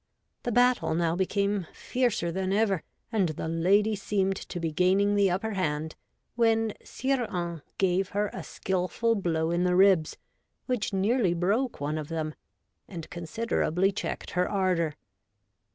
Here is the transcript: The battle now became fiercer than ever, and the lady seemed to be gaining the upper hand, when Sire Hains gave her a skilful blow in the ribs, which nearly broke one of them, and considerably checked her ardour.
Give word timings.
The 0.41 0.51
battle 0.51 0.95
now 0.95 1.15
became 1.15 1.67
fiercer 1.75 2.31
than 2.31 2.51
ever, 2.51 2.81
and 3.11 3.29
the 3.29 3.47
lady 3.47 3.95
seemed 3.95 4.35
to 4.37 4.59
be 4.59 4.71
gaining 4.71 5.13
the 5.13 5.29
upper 5.29 5.51
hand, 5.51 5.95
when 6.33 6.73
Sire 6.83 7.27
Hains 7.29 7.61
gave 7.77 8.09
her 8.09 8.31
a 8.33 8.41
skilful 8.41 9.13
blow 9.13 9.51
in 9.51 9.63
the 9.63 9.75
ribs, 9.75 10.17
which 10.65 10.91
nearly 10.91 11.35
broke 11.35 11.79
one 11.79 11.99
of 11.99 12.07
them, 12.07 12.33
and 12.87 13.07
considerably 13.11 13.91
checked 13.91 14.31
her 14.31 14.49
ardour. 14.49 14.95